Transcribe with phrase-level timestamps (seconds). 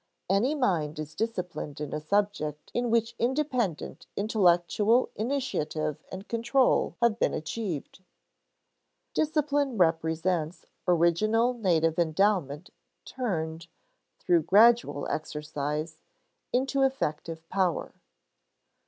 [0.31, 7.19] Any mind is disciplined in a subject in which independent intellectual initiative and control have
[7.19, 8.03] been achieved.
[9.13, 12.71] Discipline represents original native endowment
[13.05, 13.67] turned,
[14.17, 16.01] through gradual exercise,
[16.51, 17.93] into effective power.